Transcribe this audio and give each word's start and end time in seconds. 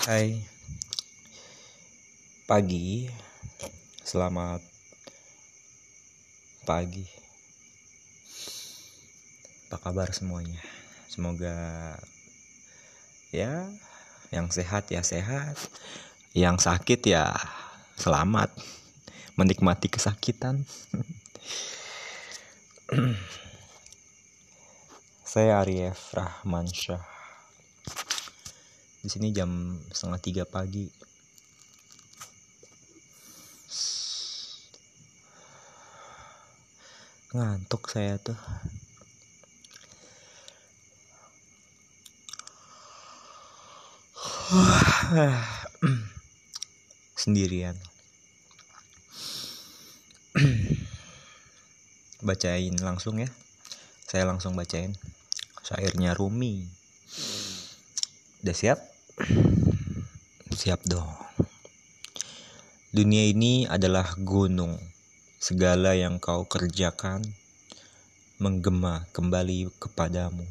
Hai. 0.00 0.40
Pagi. 2.48 3.04
Selamat 4.00 4.64
Pagi. 6.64 7.04
Apa 9.68 9.76
kabar 9.76 10.08
semuanya? 10.16 10.56
Semoga 11.04 11.52
Ya 13.28 13.68
Yang 14.32 14.64
sehat 14.64 14.88
ya 14.88 15.04
sehat. 15.04 15.60
Yang 16.32 16.64
sakit 16.64 17.04
ya 17.04 17.36
Selamat. 18.00 18.48
Menikmati 19.36 19.92
kesakitan. 19.92 20.64
Saya 25.28 25.60
Arief 25.60 26.16
Rahmansyah 26.16 27.20
di 29.00 29.08
sini 29.08 29.32
jam 29.32 29.80
setengah 29.88 30.20
tiga 30.20 30.44
pagi. 30.44 30.84
Ngantuk 37.32 37.88
saya 37.88 38.20
tuh. 38.20 38.36
Sendirian. 47.16 47.78
Bacain 52.20 52.76
langsung 52.82 53.22
ya. 53.22 53.30
Saya 54.04 54.28
langsung 54.28 54.58
bacain. 54.58 54.92
Syairnya 55.64 56.18
Rumi 56.18 56.79
udah 58.40 58.56
siap 58.56 58.80
Siap 60.60 60.84
dong. 60.88 61.08
Dunia 62.92 63.28
ini 63.28 63.64
adalah 63.68 64.16
gunung. 64.16 64.76
Segala 65.40 65.96
yang 65.96 66.20
kau 66.20 66.44
kerjakan 66.48 67.24
menggema 68.40 69.08
kembali 69.12 69.72
kepadamu. 69.80 70.44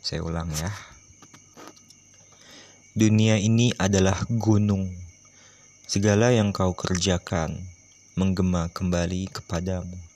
Saya 0.00 0.24
ulang 0.24 0.48
ya. 0.52 0.72
Dunia 2.96 3.40
ini 3.40 3.72
adalah 3.76 4.20
gunung. 4.28 4.92
Segala 5.88 6.32
yang 6.32 6.52
kau 6.52 6.72
kerjakan 6.72 7.56
menggema 8.16 8.68
kembali 8.72 9.32
kepadamu. 9.32 10.09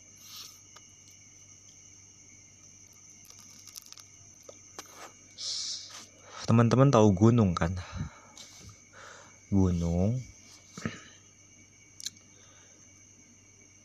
Teman-teman 6.45 6.93
tahu 6.93 7.09
gunung 7.17 7.57
kan? 7.57 7.73
gunung 9.55 10.19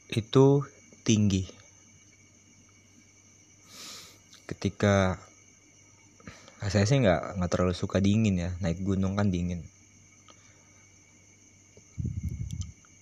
itu 0.10 0.66
tinggi. 1.06 1.46
Ketika 4.50 5.22
saya 6.66 6.90
sih 6.90 6.98
nggak 6.98 7.38
nggak 7.38 7.52
terlalu 7.54 7.78
suka 7.78 8.02
dingin 8.02 8.42
ya. 8.42 8.52
Naik 8.66 8.82
gunung 8.82 9.14
kan 9.14 9.30
dingin. 9.30 9.62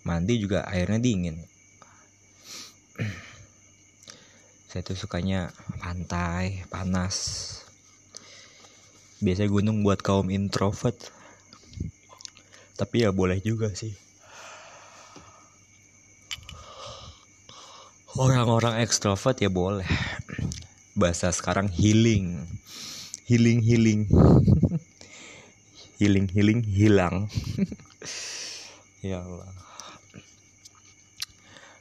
Mandi 0.04 0.44
juga 0.44 0.68
airnya 0.68 1.00
dingin. 1.00 1.40
Saya 4.68 4.84
tuh 4.84 5.00
sukanya 5.00 5.56
pantai 5.80 6.68
panas 6.68 7.16
biasa 9.18 9.50
gunung 9.50 9.82
buat 9.82 10.02
kaum 10.06 10.30
introvert. 10.30 10.98
Tapi 12.78 13.02
ya 13.02 13.10
boleh 13.10 13.42
juga 13.42 13.74
sih. 13.74 13.94
Orang-orang 18.18 18.82
ekstrovert 18.82 19.38
ya 19.42 19.50
boleh. 19.50 19.86
Bahasa 20.98 21.34
sekarang 21.34 21.70
healing. 21.70 22.46
Healing 23.26 23.62
healing. 23.62 24.02
Healing 25.98 26.30
healing 26.30 26.62
hilang. 26.66 27.30
Ya 29.02 29.22
Allah. 29.22 29.54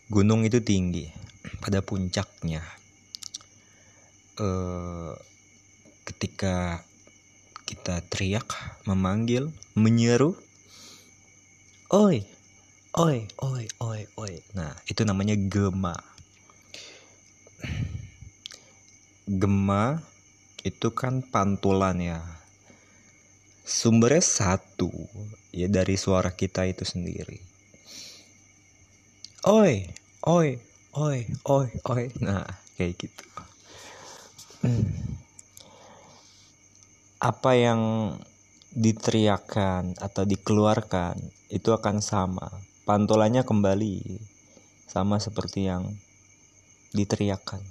Gunung 0.08 0.44
itu 0.44 0.60
tinggi 0.60 1.08
pada 1.60 1.80
puncaknya. 1.80 2.60
Eh, 4.36 5.12
ketika 6.04 6.84
kita 7.66 7.98
teriak 8.06 8.46
memanggil 8.86 9.50
menyeru. 9.74 10.38
Oi 11.90 12.22
oi 12.94 13.26
oi 13.42 13.64
oi 13.82 14.00
oi. 14.14 14.34
Nah 14.54 14.70
itu 14.86 15.02
namanya 15.02 15.34
gema. 15.34 15.98
Gema 19.26 19.98
itu 20.62 20.94
kan 20.94 21.26
pantulan 21.26 21.98
ya. 21.98 22.22
Sumbernya 23.66 24.22
satu 24.22 24.94
ya 25.50 25.66
dari 25.66 25.98
suara 25.98 26.30
kita 26.30 26.70
itu 26.70 26.86
sendiri. 26.86 27.42
Oi 29.50 29.90
oi 30.22 30.48
oi 30.94 31.18
oi 31.50 31.68
oi. 31.82 32.04
Nah 32.22 32.46
kayak 32.78 32.94
gitu. 32.94 33.26
Hmm. 34.62 35.15
Apa 37.16 37.56
yang 37.56 38.12
diteriakan 38.76 39.96
atau 39.96 40.28
dikeluarkan 40.28 41.16
itu 41.48 41.72
akan 41.72 42.04
sama. 42.04 42.52
Pantulannya 42.84 43.42
kembali 43.42 44.20
sama 44.84 45.16
seperti 45.18 45.66
yang 45.66 45.96
diteriakan. 46.92 47.64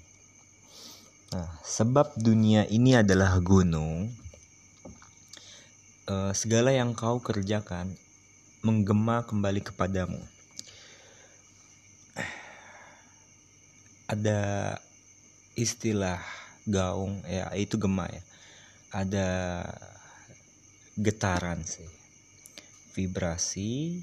Nah, 1.35 1.49
sebab 1.61 2.17
dunia 2.17 2.65
ini 2.69 2.97
adalah 2.97 3.37
gunung, 3.41 4.09
eh, 6.09 6.31
segala 6.33 6.73
yang 6.73 6.97
kau 6.97 7.21
kerjakan 7.21 7.93
menggema 8.65 9.21
kembali 9.25 9.61
kepadamu. 9.61 10.21
Ada 14.05 14.73
istilah 15.53 16.21
gaung 16.65 17.21
ya 17.29 17.49
itu 17.53 17.77
gema 17.77 18.09
ya. 18.09 18.21
Ada 18.91 19.29
getaran 20.99 21.63
sih. 21.65 21.87
Vibrasi. 22.93 24.01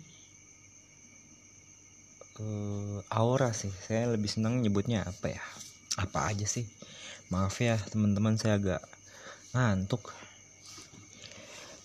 Uh, 2.40 3.04
aura 3.12 3.52
sih. 3.52 3.70
Saya 3.84 4.10
lebih 4.10 4.32
senang 4.32 4.64
nyebutnya 4.64 5.04
apa 5.04 5.30
ya? 5.30 5.44
Apa 6.00 6.32
aja 6.32 6.48
sih? 6.48 6.64
Maaf 7.28 7.60
ya 7.60 7.80
teman-teman 7.88 8.36
saya 8.36 8.60
agak 8.60 8.82
ngantuk. 9.52 10.12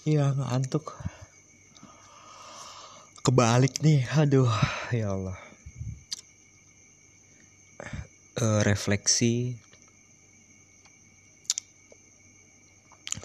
Iya 0.07 0.31
ngantuk. 0.35 0.95
Kebalik 3.27 3.83
nih 3.83 4.07
aduh 4.15 4.47
ya 4.95 5.11
Allah. 5.11 5.39
Uh, 8.39 8.61
refleksi 8.63 9.59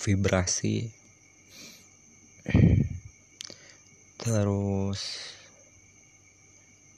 vibrasi 0.03 0.91
terus 4.19 5.31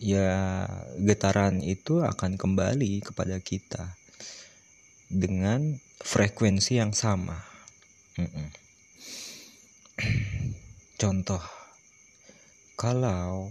ya 0.00 0.68
getaran 1.00 1.60
itu 1.60 2.00
akan 2.00 2.36
kembali 2.40 3.04
kepada 3.04 3.40
kita 3.40 3.96
dengan 5.08 5.80
frekuensi 6.04 6.76
yang 6.76 6.92
sama. 6.92 7.40
Contoh, 11.00 11.40
kalau 12.76 13.48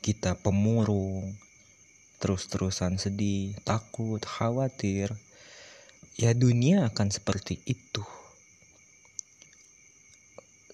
kita 0.00 0.38
pemurung, 0.38 1.36
terus-terusan 2.22 2.96
sedih, 2.96 3.58
takut, 3.66 4.22
khawatir, 4.22 5.12
ya 6.16 6.32
dunia 6.32 6.88
akan 6.88 7.12
seperti 7.12 7.60
itu. 7.68 8.00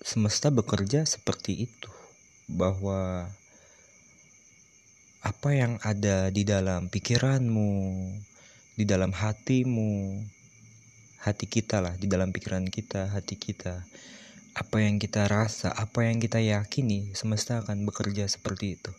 Semesta 0.02 0.54
bekerja 0.54 1.02
seperti 1.02 1.66
itu. 1.66 1.90
Bahwa 2.46 3.26
apa 5.22 5.50
yang 5.54 5.78
ada 5.82 6.30
di 6.34 6.42
dalam 6.42 6.90
pikiranmu 6.90 7.70
di 8.74 8.82
dalam 8.82 9.14
hatimu 9.14 10.18
hati 11.22 11.46
kita 11.46 11.78
lah 11.78 11.94
di 11.94 12.10
dalam 12.10 12.34
pikiran 12.34 12.66
kita 12.66 13.06
hati 13.06 13.38
kita 13.38 13.86
apa 14.58 14.76
yang 14.82 14.98
kita 14.98 15.30
rasa 15.30 15.70
apa 15.70 16.10
yang 16.10 16.18
kita 16.18 16.42
yakini 16.42 17.14
semesta 17.14 17.62
akan 17.62 17.86
bekerja 17.86 18.26
seperti 18.26 18.76
itu. 18.76 18.90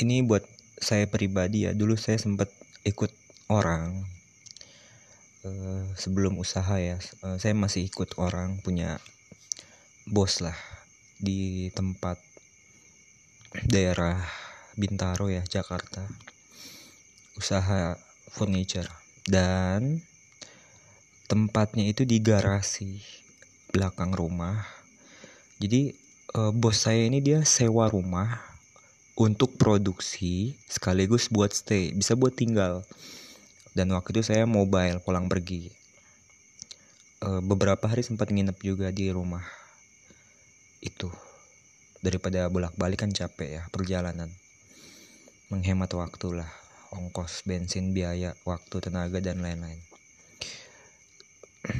Ini 0.00 0.24
buat 0.24 0.42
saya 0.80 1.04
pribadi 1.04 1.68
ya 1.68 1.76
dulu 1.76 2.00
saya 2.00 2.16
sempat 2.16 2.48
ikut 2.88 3.12
orang 3.52 4.08
uh, 5.48 5.84
sebelum 5.96 6.36
usaha 6.36 6.76
ya 6.76 7.00
uh, 7.24 7.40
saya 7.40 7.56
masih 7.56 7.88
ikut 7.88 8.20
orang 8.20 8.60
punya 8.60 9.00
bos 10.04 10.44
lah 10.44 10.56
di 11.16 11.72
tempat 11.74 12.20
daerah 13.64 14.22
Bintaro 14.78 15.26
ya 15.26 15.42
Jakarta. 15.42 16.06
Usaha 17.34 17.98
furniture. 18.30 18.86
Dan 19.26 19.98
tempatnya 21.26 21.84
itu 21.90 22.06
di 22.06 22.22
garasi 22.22 23.02
belakang 23.74 24.14
rumah. 24.14 24.62
Jadi 25.58 25.92
uh, 26.38 26.54
bos 26.54 26.86
saya 26.86 27.10
ini 27.10 27.18
dia 27.18 27.42
sewa 27.42 27.90
rumah 27.90 28.38
untuk 29.18 29.58
produksi 29.58 30.54
sekaligus 30.70 31.26
buat 31.26 31.50
stay 31.50 31.90
bisa 31.90 32.14
buat 32.14 32.38
tinggal 32.38 32.86
dan 33.78 33.94
waktu 33.94 34.10
itu 34.18 34.26
saya 34.26 34.42
mobile 34.42 34.98
pulang 34.98 35.30
pergi. 35.30 35.70
Uh, 37.22 37.38
beberapa 37.38 37.86
hari 37.86 38.02
sempat 38.02 38.34
nginep 38.34 38.58
juga 38.58 38.90
di 38.90 39.06
rumah 39.14 39.46
itu. 40.82 41.06
Daripada 42.02 42.50
bolak-balik 42.50 43.06
kan 43.06 43.14
capek 43.14 43.62
ya 43.62 43.62
perjalanan. 43.70 44.34
Menghemat 45.54 45.94
waktu 45.94 46.42
lah. 46.42 46.50
Ongkos 46.90 47.46
bensin 47.46 47.94
biaya 47.94 48.34
waktu 48.42 48.82
tenaga 48.82 49.22
dan 49.22 49.46
lain-lain. 49.46 49.78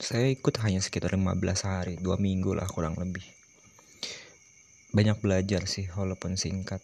Saya 0.00 0.32
ikut 0.32 0.56
hanya 0.64 0.80
sekitar 0.80 1.12
15 1.12 1.36
hari 1.68 2.00
dua 2.00 2.16
minggu 2.16 2.56
lah 2.56 2.64
kurang 2.64 2.96
lebih. 2.96 3.28
Banyak 4.96 5.20
belajar 5.20 5.68
sih 5.68 5.84
walaupun 5.92 6.40
singkat. 6.40 6.80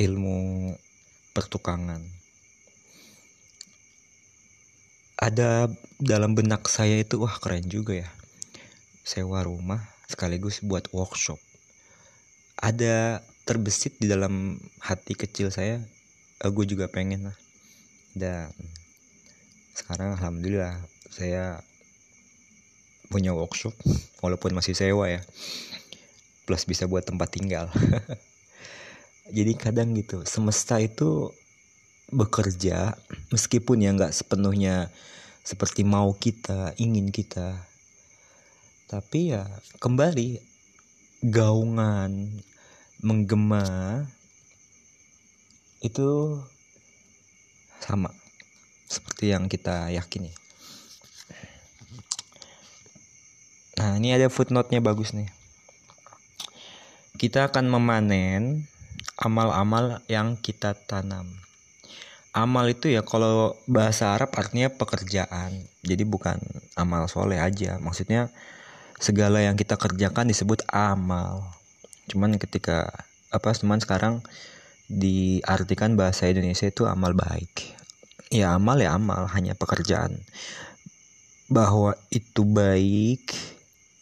Ilmu 0.00 0.74
pertukangan 1.30 2.19
ada 5.20 5.68
dalam 6.00 6.32
benak 6.32 6.64
saya 6.64 7.04
itu 7.04 7.20
wah 7.20 7.36
keren 7.36 7.68
juga 7.68 8.00
ya. 8.00 8.08
Sewa 9.04 9.44
rumah 9.44 9.84
sekaligus 10.08 10.64
buat 10.64 10.88
workshop. 10.96 11.36
Ada 12.56 13.20
terbesit 13.44 14.00
di 14.00 14.08
dalam 14.08 14.56
hati 14.80 15.12
kecil 15.12 15.52
saya 15.52 15.84
aku 16.40 16.64
juga 16.64 16.88
pengen 16.88 17.28
lah. 17.28 17.36
Dan 18.16 18.48
sekarang 19.76 20.16
alhamdulillah 20.16 20.80
saya 21.12 21.60
punya 23.12 23.36
workshop 23.36 23.76
walaupun 24.24 24.56
masih 24.56 24.72
sewa 24.72 25.04
ya. 25.04 25.20
Plus 26.48 26.64
bisa 26.64 26.88
buat 26.88 27.04
tempat 27.04 27.28
tinggal. 27.28 27.68
Jadi 29.36 29.52
kadang 29.52 29.92
gitu 29.92 30.24
semesta 30.24 30.80
itu 30.80 31.28
bekerja 32.10 32.98
meskipun 33.30 33.86
ya 33.86 33.94
nggak 33.94 34.10
sepenuhnya 34.10 34.90
seperti 35.46 35.86
mau 35.86 36.12
kita 36.14 36.74
ingin 36.76 37.08
kita. 37.10 37.56
Tapi 38.90 39.34
ya 39.34 39.46
kembali 39.78 40.42
gaungan 41.22 42.42
menggema 43.00 43.64
itu 45.80 46.38
sama 47.80 48.12
seperti 48.90 49.32
yang 49.32 49.46
kita 49.46 49.88
yakini. 49.94 50.34
Nah 53.80 53.96
ini 53.96 54.12
ada 54.12 54.28
footnote-nya 54.28 54.82
bagus 54.84 55.16
nih. 55.16 55.30
Kita 57.16 57.48
akan 57.48 57.70
memanen 57.70 58.68
amal-amal 59.16 60.04
yang 60.08 60.36
kita 60.36 60.74
tanam 60.74 61.40
amal 62.30 62.66
itu 62.70 62.94
ya 62.94 63.02
kalau 63.02 63.58
bahasa 63.66 64.14
Arab 64.14 64.30
artinya 64.34 64.70
pekerjaan. 64.70 65.66
Jadi 65.82 66.02
bukan 66.06 66.38
amal 66.78 67.10
soleh 67.10 67.42
aja. 67.42 67.78
Maksudnya 67.82 68.30
segala 69.02 69.42
yang 69.42 69.58
kita 69.58 69.74
kerjakan 69.74 70.30
disebut 70.30 70.62
amal. 70.70 71.42
Cuman 72.06 72.38
ketika 72.38 72.90
apa 73.30 73.54
cuman 73.54 73.78
sekarang 73.82 74.14
diartikan 74.90 75.94
bahasa 75.94 76.26
Indonesia 76.30 76.66
itu 76.66 76.86
amal 76.86 77.14
baik. 77.14 77.78
Ya 78.30 78.54
amal 78.54 78.78
ya 78.78 78.94
amal 78.94 79.26
hanya 79.34 79.58
pekerjaan. 79.58 80.22
Bahwa 81.50 81.98
itu 82.14 82.46
baik 82.46 83.34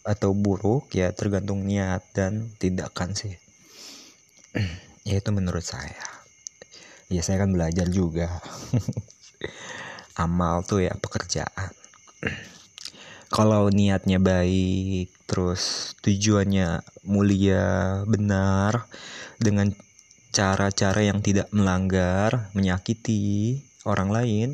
atau 0.05 0.33
buruk 0.33 0.93
ya 0.93 1.13
tergantung 1.13 1.65
niat 1.65 2.05
dan 2.13 2.53
tindakan 2.61 3.17
sih. 3.17 3.35
Ya 5.09 5.25
itu 5.25 5.33
menurut 5.33 5.65
saya 5.65 6.18
ya 7.09 7.25
saya 7.25 7.45
kan 7.45 7.53
belajar 7.57 7.89
juga. 7.89 8.29
Amal 10.25 10.61
tuh 10.65 10.85
ya 10.85 10.93
pekerjaan. 10.97 11.73
Kalau 13.37 13.69
niatnya 13.69 14.17
baik 14.21 15.13
terus 15.29 15.93
tujuannya 16.01 16.81
mulia 17.05 18.01
benar 18.09 18.89
dengan 19.37 19.69
cara-cara 20.33 21.05
yang 21.05 21.21
tidak 21.21 21.49
melanggar 21.53 22.49
menyakiti 22.57 23.61
orang 23.85 24.09
lain 24.09 24.49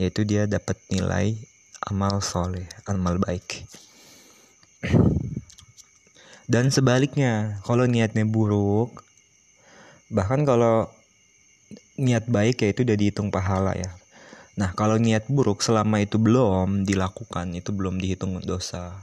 yaitu 0.00 0.24
dia 0.24 0.48
dapat 0.48 0.80
nilai 0.88 1.36
amal 1.84 2.20
soleh 2.24 2.68
amal 2.88 3.20
baik. 3.20 3.68
Dan 6.52 6.72
sebaliknya 6.72 7.60
kalau 7.60 7.84
niatnya 7.84 8.24
buruk 8.24 9.04
bahkan 10.08 10.48
kalau 10.48 10.88
niat 11.98 12.30
baik 12.30 12.62
ya 12.62 12.70
itu 12.70 12.86
udah 12.86 12.96
dihitung 12.96 13.28
pahala 13.34 13.74
ya. 13.74 13.90
Nah, 14.58 14.74
kalau 14.74 14.98
niat 14.98 15.26
buruk 15.30 15.62
selama 15.62 16.02
itu 16.02 16.18
belum 16.18 16.86
dilakukan, 16.86 17.54
itu 17.54 17.70
belum 17.74 17.98
dihitung 17.98 18.38
dosa. 18.42 18.94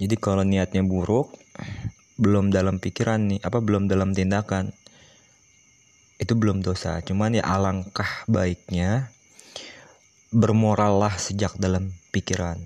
Jadi 0.00 0.16
kalau 0.16 0.46
niatnya 0.46 0.82
buruk, 0.82 1.34
belum 2.18 2.50
dalam 2.50 2.78
pikiran 2.82 3.30
nih, 3.30 3.40
apa 3.42 3.58
belum 3.62 3.86
dalam 3.86 4.10
tindakan, 4.14 4.74
itu 6.18 6.32
belum 6.34 6.62
dosa. 6.66 6.98
Cuman 7.02 7.38
ya 7.38 7.44
alangkah 7.46 8.26
baiknya 8.26 9.10
bermorallah 10.34 11.14
sejak 11.14 11.54
dalam 11.58 11.94
pikiran. 12.10 12.58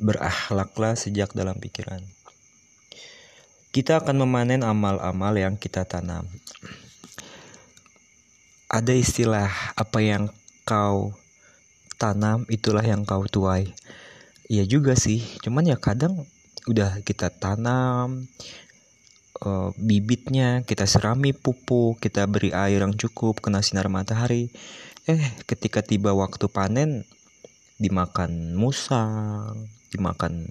Berakhlaklah 0.00 0.96
sejak 0.96 1.36
dalam 1.36 1.60
pikiran 1.60 2.00
kita 3.72 4.04
akan 4.04 4.28
memanen 4.28 4.60
amal-amal 4.60 5.32
yang 5.32 5.56
kita 5.56 5.88
tanam. 5.88 6.28
Ada 8.68 8.92
istilah 8.92 9.48
apa 9.72 9.98
yang 10.04 10.28
kau 10.68 11.16
tanam 11.96 12.44
itulah 12.52 12.84
yang 12.84 13.08
kau 13.08 13.24
tuai. 13.24 13.72
Iya 14.52 14.68
juga 14.68 14.92
sih, 14.92 15.24
cuman 15.40 15.72
ya 15.72 15.80
kadang 15.80 16.28
udah 16.68 17.00
kita 17.00 17.32
tanam 17.32 18.28
uh, 19.40 19.72
bibitnya, 19.80 20.60
kita 20.68 20.84
serami 20.84 21.32
pupuk, 21.32 21.96
kita 21.96 22.28
beri 22.28 22.52
air 22.52 22.84
yang 22.84 22.92
cukup, 22.92 23.40
kena 23.40 23.64
sinar 23.64 23.88
matahari. 23.88 24.52
Eh, 25.08 25.24
ketika 25.48 25.80
tiba 25.80 26.12
waktu 26.12 26.44
panen 26.52 27.08
dimakan 27.80 28.52
musang, 28.52 29.72
dimakan 29.88 30.46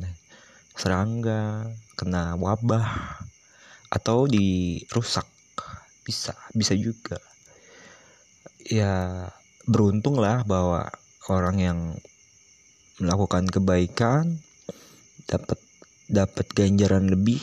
serangga, 0.81 1.69
kena 1.93 2.33
wabah 2.41 3.21
atau 3.93 4.25
dirusak. 4.25 5.29
Bisa 6.01 6.33
bisa 6.57 6.73
juga. 6.73 7.21
Ya 8.65 9.29
beruntung 9.69 10.17
lah 10.17 10.41
bahwa 10.41 10.89
orang 11.29 11.57
yang 11.61 11.79
melakukan 12.97 13.45
kebaikan 13.45 14.41
dapat 15.29 15.61
dapat 16.09 16.49
ganjaran 16.57 17.13
lebih. 17.13 17.37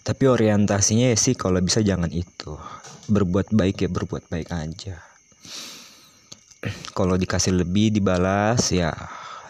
Tapi 0.00 0.24
orientasinya 0.24 1.12
ya 1.12 1.18
sih 1.20 1.36
kalau 1.36 1.60
bisa 1.60 1.84
jangan 1.84 2.08
itu. 2.08 2.56
Berbuat 3.04 3.52
baik 3.52 3.84
ya 3.84 3.88
berbuat 3.92 4.32
baik 4.32 4.48
aja. 4.48 4.96
Kalau 6.96 7.20
dikasih 7.20 7.52
lebih 7.52 7.92
dibalas 7.92 8.72
ya 8.72 8.88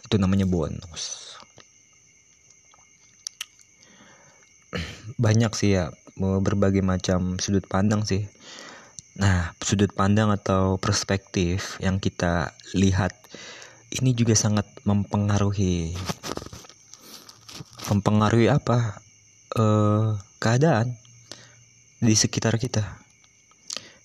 itu 0.02 0.18
namanya 0.18 0.50
bonus 0.50 1.23
banyak 5.20 5.52
sih 5.56 5.76
ya 5.76 5.90
berbagai 6.18 6.80
macam 6.80 7.36
sudut 7.42 7.66
pandang 7.66 8.06
sih. 8.06 8.26
Nah 9.18 9.54
sudut 9.62 9.90
pandang 9.94 10.30
atau 10.30 10.78
perspektif 10.78 11.78
yang 11.82 11.98
kita 12.02 12.54
lihat 12.74 13.14
ini 13.94 14.10
juga 14.14 14.34
sangat 14.34 14.66
mempengaruhi. 14.82 15.94
Mempengaruhi 17.90 18.50
apa? 18.50 18.98
Eh, 19.54 20.18
keadaan 20.42 20.98
di 22.02 22.14
sekitar 22.18 22.58
kita. 22.58 22.82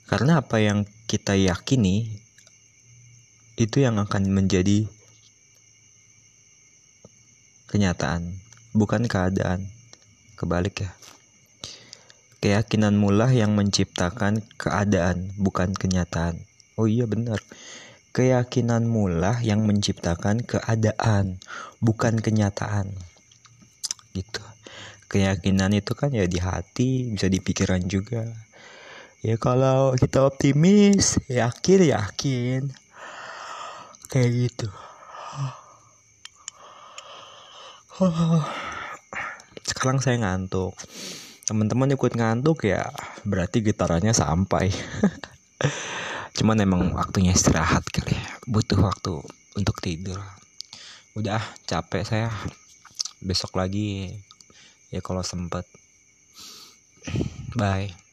Karena 0.06 0.42
apa 0.46 0.62
yang 0.62 0.86
kita 1.10 1.34
yakini 1.34 2.06
itu 3.58 3.82
yang 3.82 3.98
akan 3.98 4.30
menjadi 4.30 4.86
kenyataan 7.70 8.40
bukan 8.74 9.06
keadaan 9.06 9.70
kebalik 10.40 10.88
ya. 10.88 10.92
Keyakinan 12.40 12.96
mula 12.96 13.28
yang 13.36 13.52
menciptakan 13.60 14.40
keadaan 14.56 15.36
bukan 15.36 15.76
kenyataan. 15.76 16.48
Oh 16.80 16.88
iya 16.88 17.04
benar. 17.04 17.44
Keyakinanmu 18.16 19.20
lah 19.20 19.44
yang 19.44 19.68
menciptakan 19.68 20.48
keadaan 20.48 21.44
bukan 21.84 22.24
kenyataan. 22.24 22.96
Gitu. 24.16 24.40
Keyakinan 25.12 25.76
itu 25.76 25.92
kan 26.00 26.16
ya 26.16 26.24
di 26.24 26.40
hati 26.40 27.12
bisa 27.12 27.28
di 27.28 27.44
pikiran 27.44 27.84
juga. 27.84 28.24
Ya 29.20 29.36
kalau 29.36 30.00
kita 30.00 30.24
optimis 30.24 31.20
yakin 31.28 31.92
yakin. 31.92 32.72
Kayak 34.08 34.32
gitu 34.48 34.72
sekarang 39.80 40.04
saya 40.04 40.20
ngantuk. 40.20 40.76
Teman-teman 41.48 41.96
ikut 41.96 42.12
ngantuk 42.12 42.68
ya 42.68 42.92
berarti 43.24 43.64
gitarannya 43.64 44.12
sampai. 44.12 44.68
Cuman 46.38 46.60
emang 46.60 46.92
waktunya 46.92 47.32
istirahat 47.32 47.88
kali 47.88 48.20
ya 48.20 48.28
butuh 48.44 48.76
waktu 48.84 49.24
untuk 49.56 49.80
tidur. 49.80 50.20
Udah 51.16 51.40
capek 51.64 52.04
saya. 52.04 52.30
Besok 53.24 53.56
lagi 53.56 54.20
ya 54.92 55.00
kalau 55.00 55.24
sempet. 55.24 55.64
Bye 57.56 58.09